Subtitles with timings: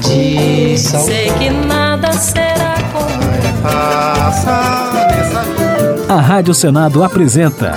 [0.00, 0.76] ti.
[0.78, 3.20] Sei que nada será como
[6.08, 7.76] A Rádio Senado apresenta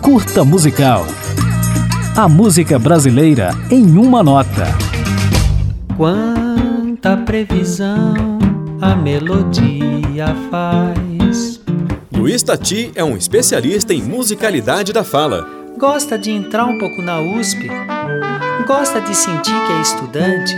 [0.00, 1.06] Curta Musical.
[2.16, 4.66] A música brasileira em uma nota.
[5.96, 8.38] Quanta previsão
[8.80, 11.60] a melodia faz.
[12.12, 15.46] Luiz Tati é um especialista em musicalidade da fala.
[15.78, 17.68] Gosta de entrar um pouco na USP,
[18.66, 20.54] gosta de sentir que é estudante,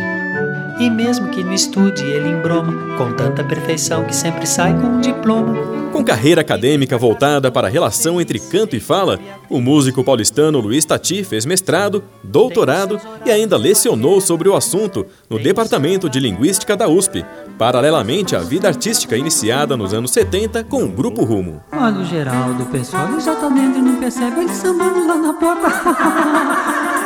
[0.79, 5.00] e mesmo que não estude, ele embroma com tanta perfeição que sempre sai com um
[5.00, 5.54] diploma.
[5.93, 9.18] Com carreira acadêmica voltada para a relação entre canto e fala,
[9.49, 15.39] o músico paulistano Luiz Tati fez mestrado, doutorado e ainda lecionou sobre o assunto no
[15.39, 17.24] Departamento de Linguística da USP,
[17.57, 21.63] paralelamente à vida artística iniciada nos anos 70 com o Grupo Rumo.
[21.72, 25.16] Olha o Geraldo, o pessoal ele já tá dentro e não percebe, ele sambando lá
[25.16, 26.96] na porta.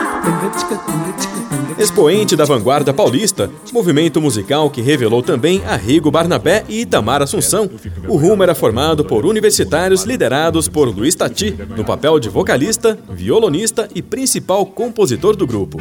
[1.78, 7.70] Expoente da vanguarda paulista, movimento musical que revelou também Arrigo Barnabé e Itamar Assunção,
[8.06, 13.88] o Rumo era formado por universitários liderados por Luiz Tati, no papel de vocalista, violonista
[13.94, 15.78] e principal compositor do grupo.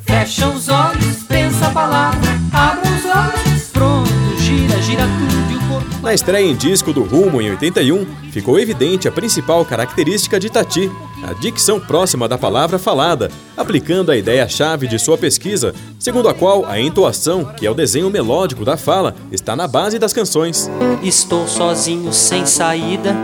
[0.00, 5.68] Fecha os olhos, pensa a palavra, abre os olhos, pronto, gira, gira tudo e o
[5.68, 6.02] corpo.
[6.02, 10.90] Na estreia em disco do Rumo em 81, ficou evidente a principal característica de Tati,
[11.22, 16.64] a dicção próxima da palavra falada, aplicando a ideia-chave de sua pesquisa, segundo a qual
[16.66, 20.70] a entoação, que é o desenho melódico da fala, está na base das canções.
[21.02, 23.14] Estou sozinho, sem saída,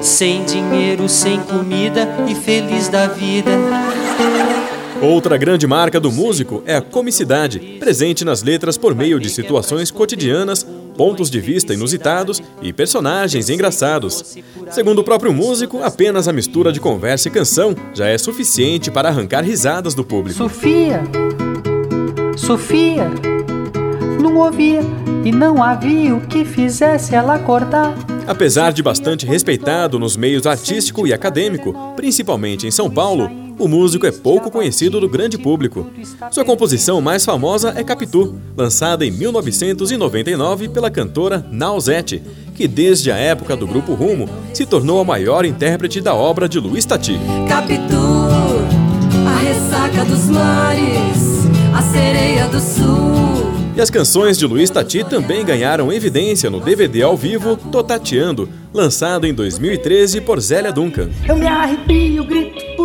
[0.00, 3.50] sem dinheiro, sem comida e feliz da vida.
[5.02, 9.90] Outra grande marca do músico é a comicidade, presente nas letras por meio de situações
[9.90, 10.64] cotidianas,
[10.96, 14.36] pontos de vista inusitados e personagens engraçados.
[14.70, 19.08] Segundo o próprio músico, apenas a mistura de conversa e canção já é suficiente para
[19.08, 20.38] arrancar risadas do público.
[20.38, 21.02] Sofia,
[22.36, 23.10] Sofia,
[24.20, 24.80] não ouvia
[25.24, 27.94] e não havia o que fizesse ela acordar.
[28.26, 34.06] Apesar de bastante respeitado nos meios artístico e acadêmico, principalmente em São Paulo, o músico
[34.06, 35.86] é pouco conhecido do grande público.
[36.30, 42.22] Sua composição mais famosa é Capitu, lançada em 1999 pela cantora Nausete,
[42.54, 46.58] que desde a época do grupo Rumo se tornou a maior intérprete da obra de
[46.58, 47.18] Luiz Tati.
[47.48, 47.96] Capitu,
[49.26, 53.52] a ressaca dos mares, a sereia do sul.
[53.74, 59.26] E as canções de Luiz Tati também ganharam evidência no DVD ao vivo Totateando, lançado
[59.26, 61.08] em 2013 por Zélia Duncan.
[61.26, 62.81] Eu me arrepio, grito,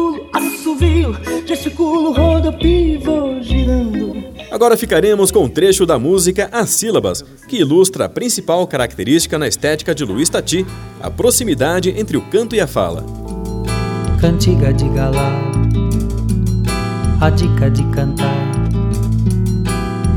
[0.77, 4.23] assovio, gesticulo, rodopio vou girando.
[4.51, 9.47] Agora ficaremos com um trecho da música As Sílabas, que ilustra a principal característica na
[9.47, 10.65] estética de Luiz Tati,
[11.01, 13.03] a proximidade entre o canto e a fala.
[14.21, 15.31] Cantiga de galá,
[17.19, 18.47] a dica de cantar.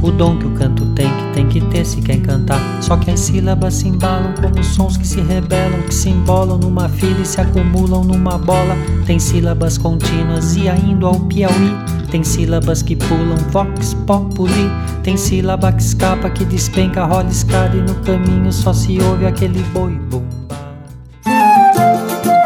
[0.03, 2.61] O dom que o canto tem, que tem que ter se quer cantar.
[2.83, 6.89] Só que as sílabas se embalam como sons que se rebelam, que se embolam numa
[6.89, 8.77] fila e se acumulam numa bola.
[9.07, 11.75] Tem sílabas contínuas e ainda ao Piauí.
[12.11, 14.71] Tem sílabas que pulam, vox populi.
[15.03, 19.63] Tem sílaba que escapa, que despenca, rola escada e no caminho só se ouve aquele
[19.73, 20.29] boi bumba.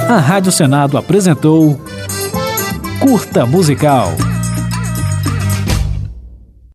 [0.09, 1.81] A Rádio Senado apresentou
[3.01, 4.13] Curta Musical.